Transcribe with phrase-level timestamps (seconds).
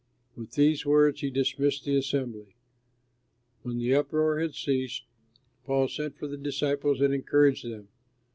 [0.35, 2.55] With these words he dismissed the assembly.
[3.61, 5.03] When the uproar had ceased,
[5.63, 7.87] Paul sent for the disciples and encouraged them.